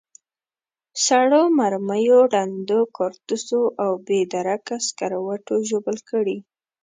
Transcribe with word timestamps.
سړو 1.05 1.41
مرمیو، 1.59 2.19
ړندو 2.33 2.79
کارتوسو 2.97 3.61
او 3.83 3.91
بې 4.05 4.19
درکه 4.33 4.75
سکروټو 4.87 5.55
ژوبل 5.69 5.97
کړي. 6.09 6.37